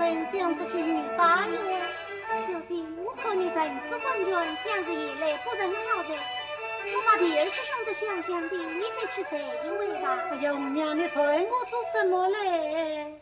[0.00, 1.86] 人想出去与啥呀？
[2.48, 6.08] 小姐，我看你人之混乱，想日夜来不人好的。
[6.92, 10.18] 我把第二去想着想想的，你再去谁一回吧？
[10.30, 13.19] 哎呀，娘，你催我做什么嘞？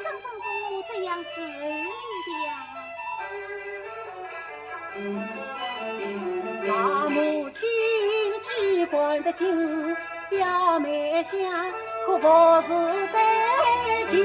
[0.00, 1.84] 这是老夫人吩咐我这样 xử 理
[2.26, 2.48] 的呀。
[6.66, 6.70] 大
[7.08, 7.16] 母
[7.50, 7.58] 亲
[8.42, 8.48] 只
[8.86, 9.96] 管得紧，
[10.30, 11.32] 表妹想
[12.06, 12.26] 可不
[12.62, 12.68] 是
[13.08, 13.16] 得
[14.10, 14.16] 劲。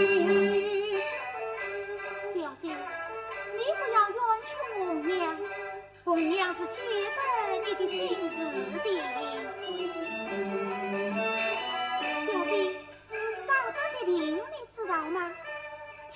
[6.06, 6.76] 红娘是记
[7.16, 7.20] 得
[7.66, 8.36] 你的心事
[8.84, 8.88] 的，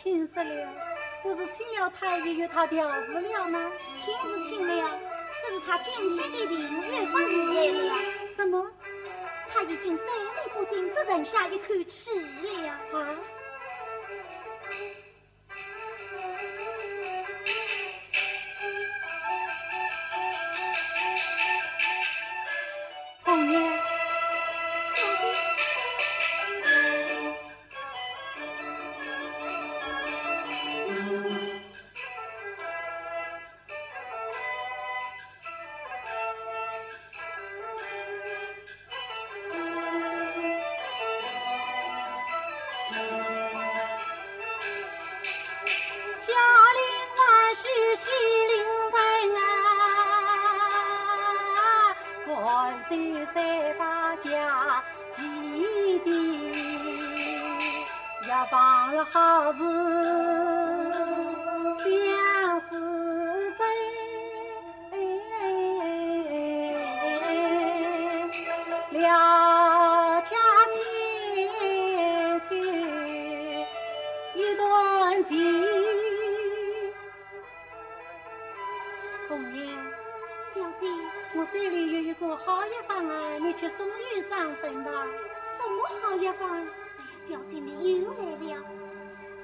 [0.07, 0.73] 请死了，
[1.21, 3.69] 不是请了太医与他调治了吗？
[4.05, 4.97] 请是请了，
[5.41, 7.93] 只是他今天的病越发厉害了。
[8.37, 8.65] 什么？
[9.49, 13.15] 他已经三里不进，只剩下一口气了啊！
[84.23, 84.91] 长生吧，
[85.57, 86.49] 什么好药方？
[86.49, 86.67] 哎呀，
[87.29, 88.63] 小姐你又来了！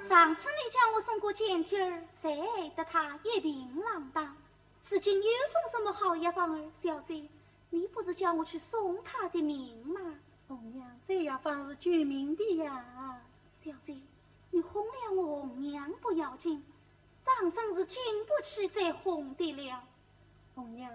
[0.09, 4.35] 上次你叫我送过剑天儿，谁得他一平浪荡？
[4.89, 6.72] 如今又送什么好药方儿？
[6.81, 7.23] 小姐，
[7.69, 10.00] 你不是叫我去送他的命吗？
[10.47, 13.19] 红娘，这药方是救命的呀！
[13.63, 13.95] 小姐，
[14.51, 16.63] 你哄了我，红娘不要紧，
[17.25, 19.83] 掌生是经不起再哄的了。
[20.53, 20.91] 红娘，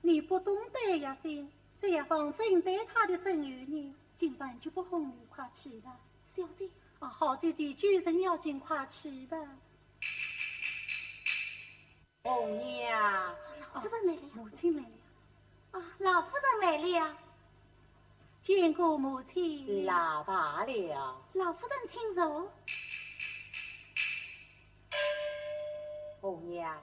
[0.00, 1.50] 你不懂得呀性。
[1.84, 5.94] 这药方针对他的身孕呢，今晚就不哄你，快去吧。
[6.34, 6.66] 小姐，
[6.98, 9.36] 啊，好姐姐，救人要紧，快去吧。
[12.22, 13.36] 红娘，
[13.74, 15.78] 老夫人来了，母亲来了。
[15.78, 17.18] 啊，老夫人来了，
[18.42, 19.84] 见过母亲。
[19.84, 22.50] 老罢了，老夫人请坐。
[26.22, 26.82] 红娘，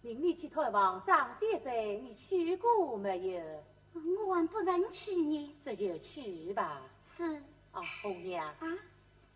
[0.00, 3.64] 命你去探望张先生，你去过没有？
[3.94, 5.54] 我还不能去呢。
[5.64, 6.82] 这就去吧。
[7.16, 7.24] 是。
[7.72, 8.46] 啊，红娘。
[8.46, 8.78] 啊。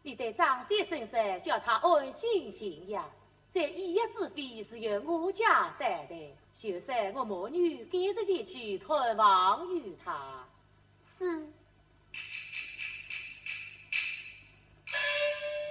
[0.02, 3.10] 你对张先生说，叫他安心行养，
[3.52, 6.36] 这一夜之费是由我家担的。
[6.54, 10.46] 就算我母女赶着前去探望于他，
[11.18, 11.46] 是。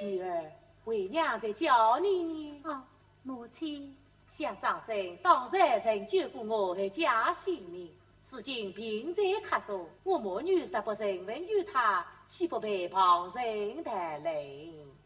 [0.01, 0.51] 女儿，
[0.85, 2.61] 为娘在叫你呢。
[2.63, 2.83] 哦，
[3.21, 3.95] 母亲，
[4.31, 7.89] 想张生当然曾救过我和家性命，
[8.33, 14.33] 如今病在客中，我母女实不承问于他，岂不被旁人谈论？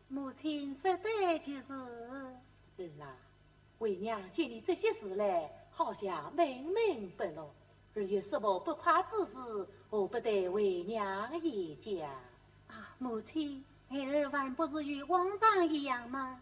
[0.07, 1.63] 母亲说的就是。
[2.77, 3.11] 是啊，
[3.79, 5.51] 为娘见你这些事来。
[5.71, 7.53] 好像闷闷不乐，
[7.95, 12.09] 而有什么不快之事，我不得为娘言讲。
[12.67, 16.41] 啊，母亲，孩儿还不是与往常一样吗？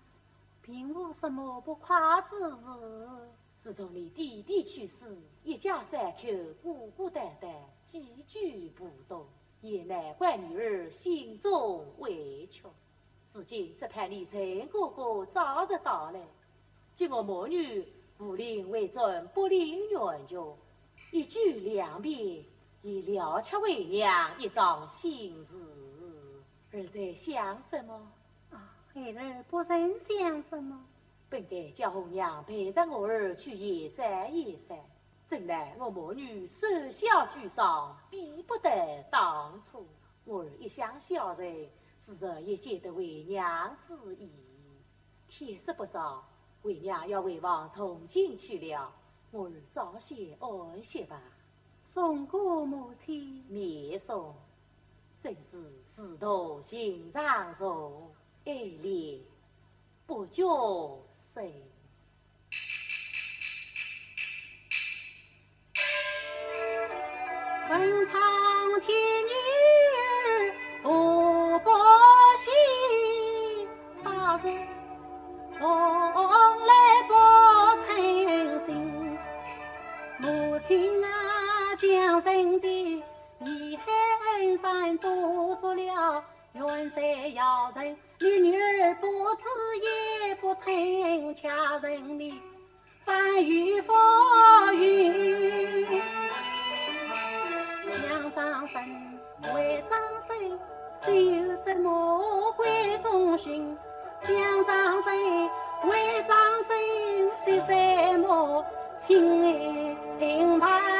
[0.61, 1.97] 并无什么不快
[2.29, 3.34] 之事。
[3.65, 6.19] 自从你弟弟去世，一家三口
[6.61, 7.51] 孤孤单单，
[7.83, 9.25] 寄居不动，
[9.59, 12.61] 也难怪女儿心中委屈。
[13.33, 16.19] 如今只盼你陈哥哥早日到来，
[16.93, 17.83] 叫我母女。
[18.19, 20.37] 不领为尊，不领冤屈，
[21.09, 22.45] 一句两便，
[22.83, 26.77] 已了却为娘一桩心事。
[26.77, 28.11] 儿在想什么？
[28.51, 30.85] 啊，孩儿不曾想什么。
[31.29, 34.77] 本该叫红娘陪着我儿去野山野山，
[35.27, 39.85] 怎奈我母女手小俱伤，比不得当初。
[40.23, 41.69] 我儿一向孝顺，
[41.99, 44.29] 自然也见得为娘之意。
[45.27, 46.23] 天色不早，
[46.61, 48.93] 为娘要回房从进去了，
[49.31, 51.21] 我儿早些安歇吧。
[51.93, 54.35] 送过母亲，灭送，
[55.21, 58.09] 真是仕途心上重，
[58.45, 59.19] 爱恋
[60.05, 60.43] 不觉
[61.35, 61.51] 谁。
[67.69, 68.87] 问苍天
[69.25, 69.33] 女
[70.81, 71.73] 不报
[72.41, 72.47] 喜，
[74.01, 74.45] 大人
[75.57, 75.63] 从
[76.65, 76.71] 来
[77.09, 77.11] 不
[77.85, 77.85] 称
[78.65, 78.69] 心。
[80.19, 83.03] 母亲啊，将生的
[83.39, 86.23] 你恨山多做了，
[86.55, 89.43] 远山遥人，你女儿不知
[89.83, 92.41] 也不曾恰人你
[93.03, 93.93] 翻雨风
[94.77, 95.85] 雨。
[98.33, 98.81] 张生
[99.53, 100.57] 为张生，
[101.05, 101.07] 修
[101.65, 103.77] 什么贵忠心？
[104.23, 105.13] 想张生
[105.89, 106.69] 为张生，
[107.45, 108.65] 修什么
[109.05, 109.11] 情
[110.61, 110.94] 爱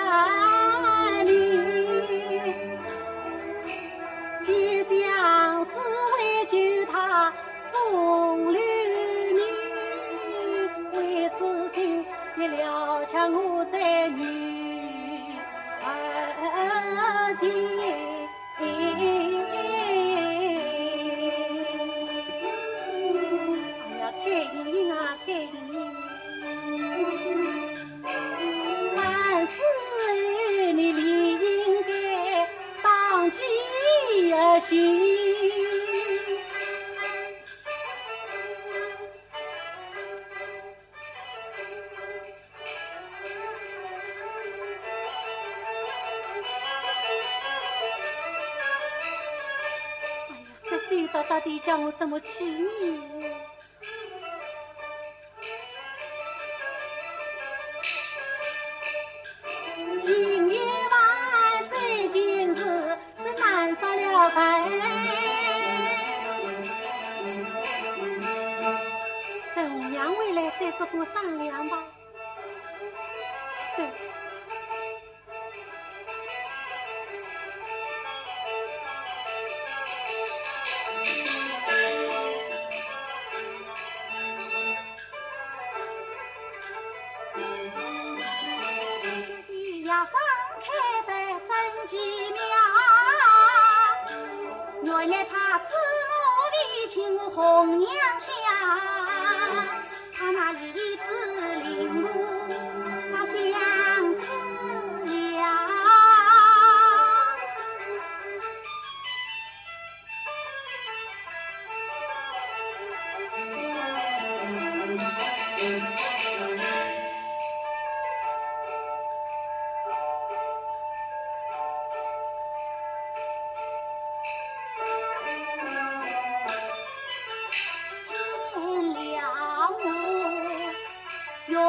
[34.67, 34.81] 心哎
[35.61, 35.69] 呀，
[50.67, 53.14] 这性格到底叫我怎么娶你？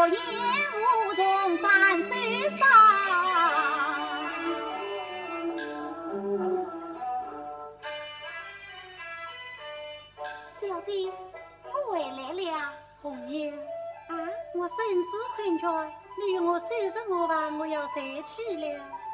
[0.08, 0.18] 烟
[0.72, 2.68] 雾中翻水上，
[10.60, 10.92] 小姐，
[11.64, 12.72] 我回来了。
[13.02, 13.52] 红娘，
[14.08, 14.12] 啊，
[14.54, 15.64] 我身子困倦，
[16.18, 18.62] 你与我收拾我吧，我要睡去了。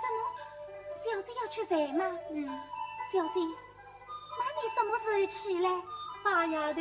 [0.02, 0.18] 怎么，
[1.04, 2.04] 小姐要去睡吗？
[2.30, 2.60] 嗯，
[3.12, 3.40] 小姐，
[4.38, 5.68] 那你什么时候起来？
[6.24, 6.80] 大丫头，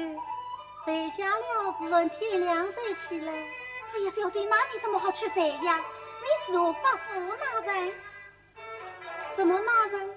[0.85, 3.60] 睡下了，自然天亮才起来。
[3.93, 5.77] 哎呀，小姐，哪里这么好去睡呀？
[6.21, 7.91] 你是何发何那人？
[9.35, 10.09] 什么那人？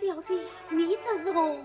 [0.00, 0.34] 小姐，
[0.70, 1.56] 你这是何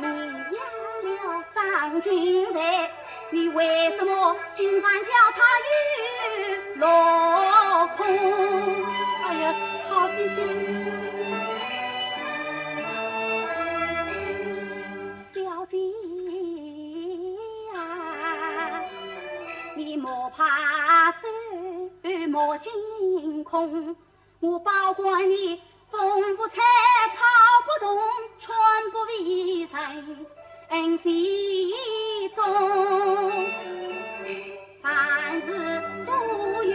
[0.00, 0.08] 明明
[0.52, 0.58] 养
[1.14, 2.90] 了张俊才
[3.30, 5.42] 你为什么今晚叫他
[6.76, 8.06] 又落空。
[9.24, 9.54] 哎呀
[9.88, 10.38] 好弟弟
[15.34, 15.76] 小姐
[17.72, 18.82] 呀
[19.76, 21.28] 你莫怕手
[22.28, 23.96] 莫惊恐。
[24.44, 25.58] 我保管你
[25.96, 26.54] 风不采
[27.16, 27.22] 草
[27.66, 27.96] 不动，
[28.40, 28.52] 春
[28.90, 29.68] 不为
[30.68, 31.08] 人心
[32.34, 32.42] 中，
[34.82, 35.48] 凡事
[36.04, 36.10] 都
[36.64, 36.74] 有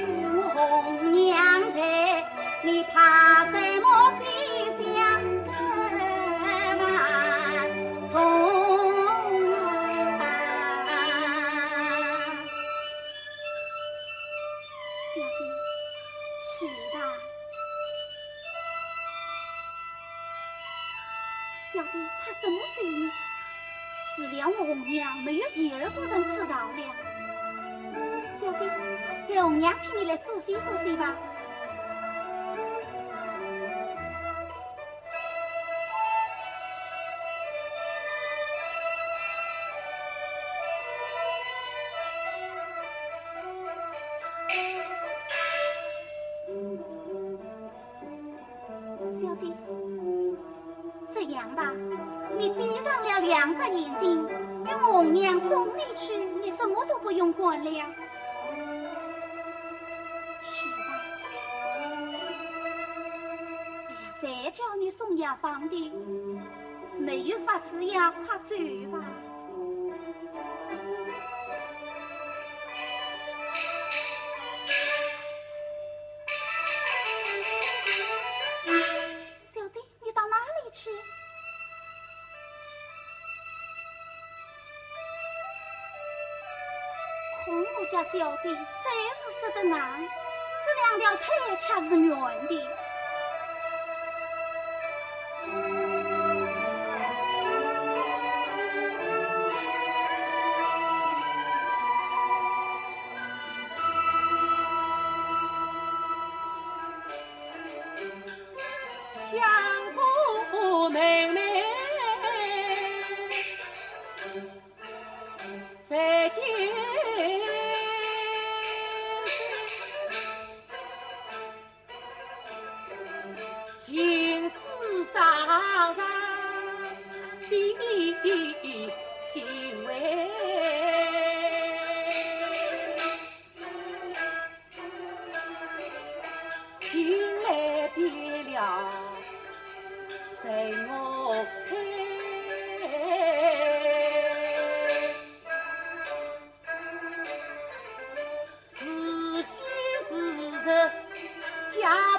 [0.51, 1.35] 红娘
[1.73, 1.77] 在，
[2.63, 3.45] 你怕
[30.59, 31.15] 来梳洗梳洗吧。
[49.21, 49.47] 小姐，
[51.13, 51.71] 这样吧，
[52.37, 54.27] 你闭上了两只眼睛。
[54.65, 57.85] 让红娘送你去，你什么都不用管了。
[64.79, 65.91] 你送药方的，
[66.97, 68.55] 没有法子呀，快走
[68.89, 69.03] 吧
[80.01, 80.89] 你到哪里去
[87.47, 87.85] 我。
[87.91, 89.77] 家小弟真是识得难，
[90.65, 91.25] 这两条腿
[91.57, 92.88] 却是软的。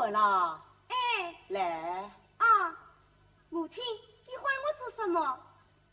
[0.00, 0.58] 火了！
[0.88, 2.74] 哎，来啊！
[3.50, 3.84] 母亲，
[4.26, 5.38] 你唤我做什么？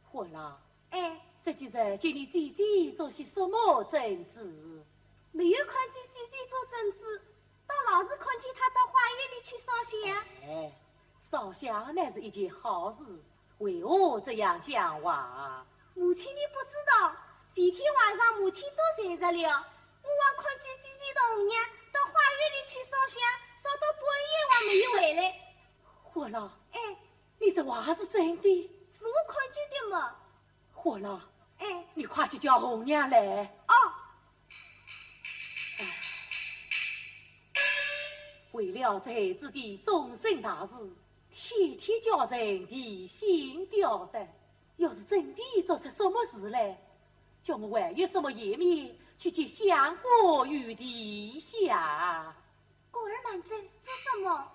[0.10, 0.58] 火了！
[0.92, 4.82] 哎，这几日叫你姐姐做些什么政治？
[5.34, 7.22] 没有看见姐姐做政治，
[7.68, 10.24] 倒老是看见她到花园里去烧香。
[10.44, 10.72] 哎，
[11.22, 13.04] 烧香乃是一件好事，
[13.58, 15.66] 为何这样讲话？
[15.96, 17.14] 母亲，你不知道，
[17.54, 19.50] 前天晚上母亲都睡着了，
[20.02, 21.62] 我还看见姐姐的红娘。
[21.92, 23.47] 到花园里去烧香，烧
[23.80, 25.20] 到半夜还没有回来。
[26.04, 26.80] 火了，哎，
[27.40, 28.70] 你这话是真的？
[28.92, 30.16] 是我看见的嘛。
[30.74, 31.22] 火了，
[31.60, 33.44] 哎，你快去叫红娘来。
[33.68, 33.74] 哦。
[38.54, 40.74] 为了这子的终身大事，
[41.32, 44.28] 天天叫人提心吊胆。
[44.78, 46.78] 要是真的做出什么事来，
[47.44, 48.96] 叫我还有什么颜面？
[49.20, 52.36] 去见相国与殿下。
[53.00, 54.52] 过儿满嘴，做什么？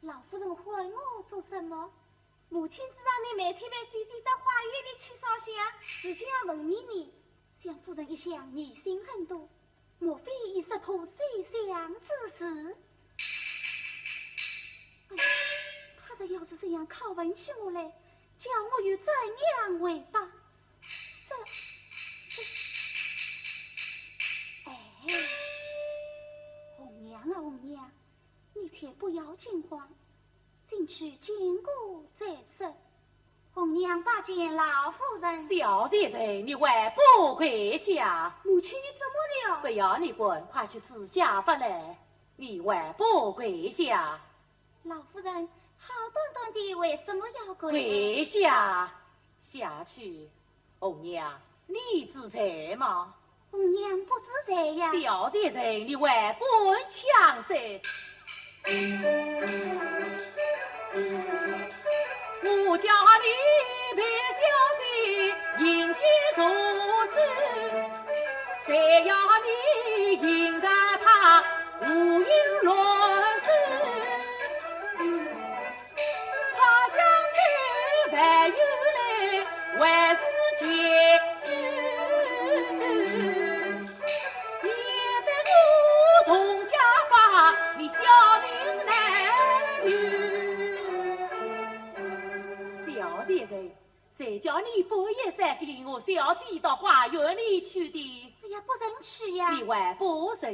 [0.00, 1.92] 老夫人唤我做什么？
[2.48, 5.72] 母亲知道你每天陪姐姐到花园里去烧香，
[6.02, 7.14] 自就要问你你。
[7.62, 9.48] 相夫人一向疑心很多，
[9.98, 12.76] 莫非已识破西厢之事？
[15.96, 17.84] 他这要是这样拷问起我来，
[18.38, 20.02] 叫我又怎样回
[29.12, 29.86] 不要惊慌，
[30.70, 32.26] 进去见过再
[32.56, 32.74] 说。
[33.52, 35.48] 红娘拜见老夫人。
[35.54, 38.34] 小姐姐，你还不跪下？
[38.42, 39.06] 母亲，你怎
[39.50, 39.60] 么了？
[39.60, 41.98] 不要你管，快去自家发来。
[42.36, 44.18] 你还不跪下？
[44.84, 47.70] 老夫人，好端端的，为什么要跪？
[47.70, 48.90] 跪下，
[49.42, 50.30] 下去。
[50.78, 53.14] 红娘，你自在吗？
[53.50, 54.90] 红娘不自在呀。
[54.98, 56.46] 小姐姐，你还不
[56.88, 57.78] 强在？
[58.64, 58.70] 我
[62.78, 62.88] 叫
[63.18, 63.26] 你
[63.96, 64.02] 陪
[64.38, 64.42] 小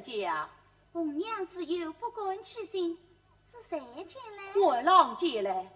[0.01, 0.49] 不识家？
[0.93, 2.97] 红娘子有不管其心，
[3.51, 4.55] 是谁前来？
[4.61, 5.67] 我郎前来，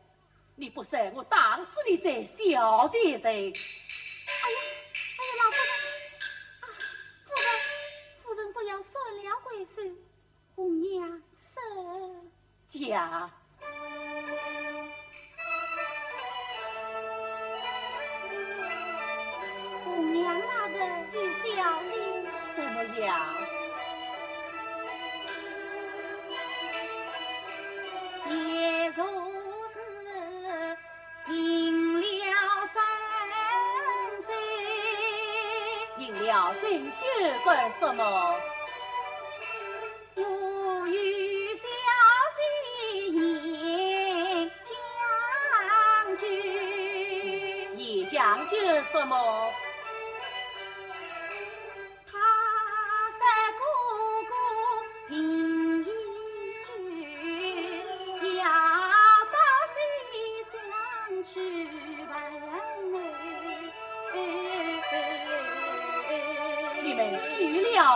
[0.55, 3.29] 你不是我，打死你这小姐姐！
[3.29, 3.53] 哎呀，
[5.19, 5.73] 哎呀，老夫人，
[6.61, 6.65] 啊，
[7.27, 7.45] 夫人，
[8.23, 9.73] 夫人不要说了贵手，
[10.55, 11.23] 红娘
[12.71, 13.31] 是家。
[19.85, 20.73] 红娘那日
[21.13, 21.17] 与
[21.55, 21.93] 小姐
[22.57, 23.11] 怎么样？
[36.61, 37.05] 锦绣
[37.45, 38.03] 干什么？
[40.15, 41.63] 我与小
[42.37, 42.43] 姐
[43.11, 46.25] 言将军，
[47.77, 49.53] 言将军什么？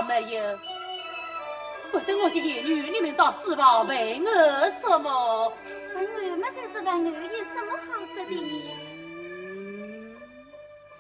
[0.03, 0.59] 没有，
[1.91, 4.31] 不等我的言语，你们到书房问我
[4.81, 5.53] 什么？
[5.95, 8.31] 问我们才是问我有什么好说的？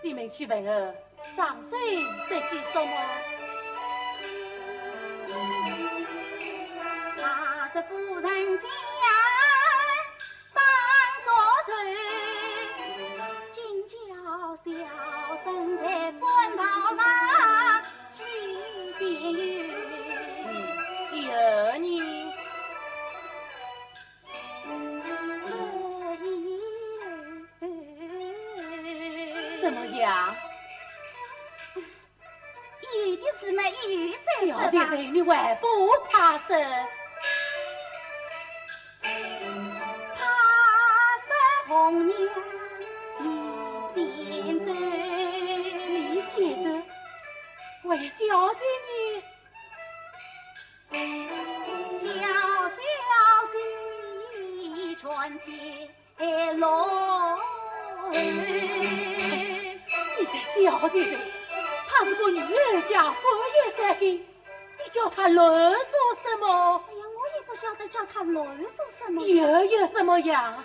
[0.02, 0.94] 你们去问我，
[1.37, 2.92] 上岁说些什么？
[7.18, 8.22] 他是夫人
[8.59, 8.68] 家
[34.90, 35.66] 在，你还不
[36.11, 36.49] 怕生？
[39.03, 39.09] 怕
[41.27, 41.31] 生
[41.68, 42.16] 红娘
[43.94, 46.66] 你先走，你先走，
[47.85, 48.18] 为小
[48.55, 48.96] 姐你。
[56.16, 57.38] 天落
[58.12, 58.14] 雨，
[60.18, 61.18] 你在小姐姐，
[61.88, 64.03] 她是个女儿家，不愿三更，
[64.87, 66.46] 你叫他乱做什么？
[66.46, 68.46] 哎呀，我也不晓得叫他乱
[68.77, 69.20] 做什么。
[69.27, 70.64] 又又怎么样？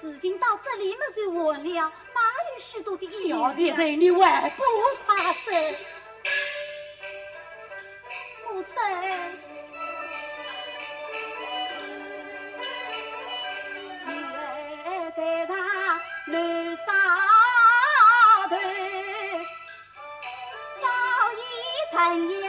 [0.00, 2.20] 事情到这里么就完了，哪
[2.56, 4.64] 有许多的意小姐人，你还不
[5.06, 5.74] 怕生？
[8.48, 8.74] 不生。
[16.26, 16.92] 绿纱
[18.48, 18.56] 头，
[20.82, 20.86] 早
[21.32, 21.40] 已
[21.92, 21.96] 成
[22.32, 22.45] 样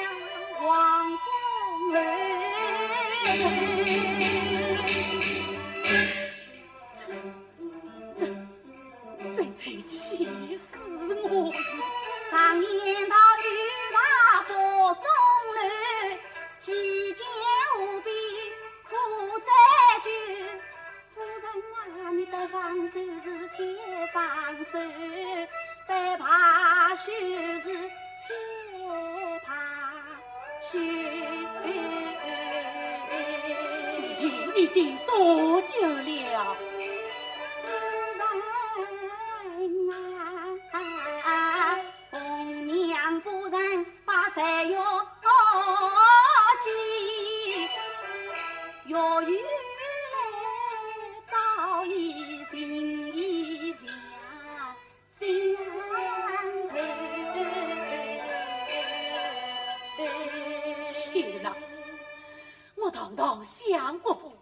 [62.98, 64.34] 堂堂相国府，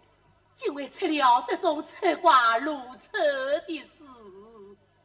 [0.54, 3.18] 竟会出了这种出挂如丑
[3.68, 3.86] 的事。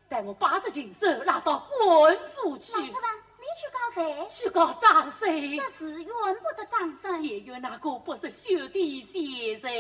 [0.08, 2.72] 待我把这禽兽拉到官府去。
[2.72, 2.96] 老夫人，
[3.42, 4.28] 你去告谁？
[4.30, 5.58] 去告张生？
[5.58, 9.74] 这事怨不得张生，也怨那个不是兄弟姐人，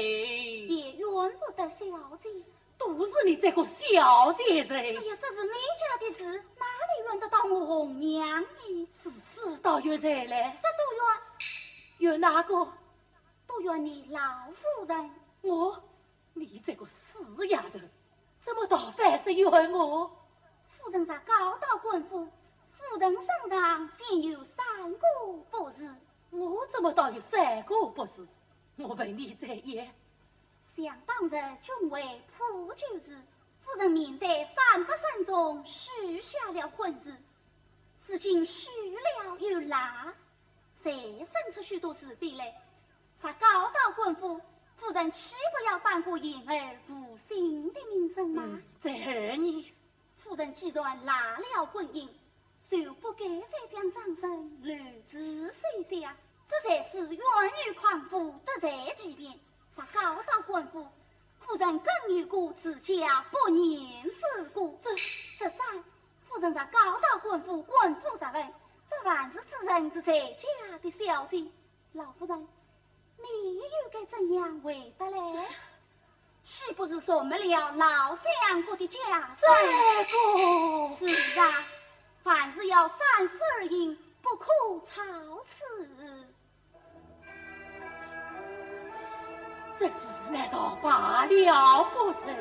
[0.69, 1.07] 也怨
[1.39, 2.29] 不得小姐。
[2.77, 4.79] 都是你这个小姐人。
[4.79, 8.87] 哎呀，这是你家的事，哪里怨得到我红娘呢？
[9.01, 10.57] 是知道有谁嘞？
[10.61, 12.67] 这都怨怨哪个？
[13.51, 15.11] 都怨你老夫人。
[15.41, 15.83] 我，
[16.33, 17.79] 你这个死丫头，
[18.45, 20.09] 怎么倒反是怨我？
[20.69, 22.25] 夫人在高道官府，
[22.71, 24.97] 夫人身上现有三个
[25.49, 25.93] 不是，
[26.29, 28.25] 我怎么倒有三个不是？
[28.77, 29.93] 我问你再言。
[30.73, 33.21] 想当日君为破旧时，
[33.65, 37.13] 夫人面对三百三中许下了婚事，
[38.07, 40.13] 如今许了又拉，
[40.81, 42.61] 再生出许多是非来，
[43.21, 44.41] 才告到官府，
[44.77, 48.59] 夫人岂不要当过言儿负心的名声吗？
[48.81, 49.73] 这儿呢。
[50.17, 52.07] 夫人既然拉了婚姻，
[52.69, 54.75] 就不该再将掌生留
[55.09, 56.15] 子水下，
[56.49, 59.39] 这才是冤狱狂夫得罪几遍，
[59.75, 60.87] 才高到官府。
[61.41, 64.95] 夫人更有过自家不念之过，这
[65.37, 65.83] 这三，
[66.27, 68.53] 夫人在告到官府，官府责问，
[68.89, 71.45] 这万是之人之在家的小姐，
[71.93, 72.47] 老夫人，
[73.23, 75.47] 你又该怎样回答嘞？
[76.43, 79.41] 岂不是说没了老相公的家三
[80.07, 81.07] 个？
[81.07, 81.63] 是啊，
[82.23, 84.45] 凡事要三思而行，不可
[84.89, 85.03] 操
[85.49, 85.87] 此。
[89.79, 89.93] 这事
[90.29, 92.35] 难道罢了不成？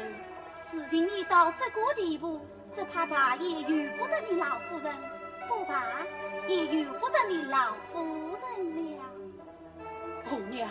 [0.73, 2.41] 事情已到这个地步，
[2.75, 4.95] 只怕他也由不得你老夫人，
[5.49, 5.83] 不怕
[6.47, 8.30] 也由不得你老夫人了。
[10.31, 10.67] 红娘。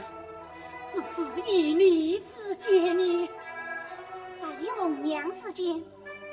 [0.91, 3.30] 是此一你之间呢？
[4.41, 5.84] 在红娘之间，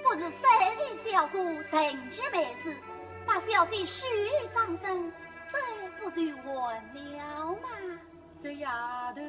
[0.03, 2.75] 不是三日小姑成结美事，
[3.27, 4.05] 把小姐许
[4.55, 5.13] 张生，
[5.53, 5.59] 这
[5.99, 6.21] 不就
[6.53, 7.69] 完了吗？
[8.43, 9.21] 这丫头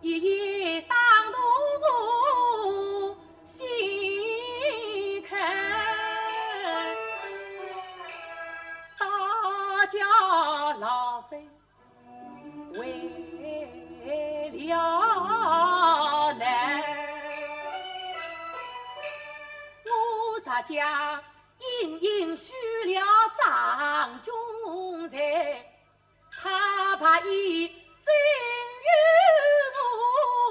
[0.00, 0.96] 一夜当
[1.32, 1.36] 奴
[20.68, 21.22] 家
[21.80, 22.52] 隐隐许
[22.84, 23.02] 了
[23.38, 24.32] 张君
[25.10, 25.16] 才，
[26.42, 28.14] 他把一真
[28.84, 28.88] 与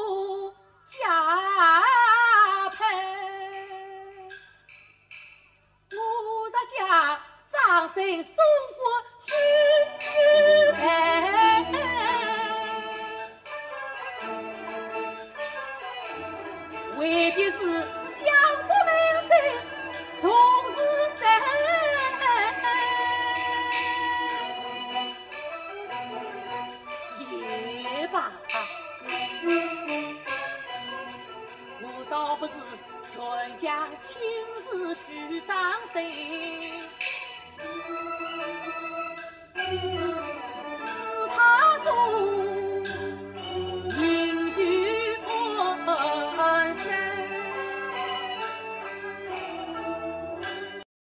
[0.10, 0.56] 我
[0.88, 2.84] 家配，
[5.92, 7.20] 我咱家
[7.52, 8.77] 张生送。
[36.04, 36.57] see.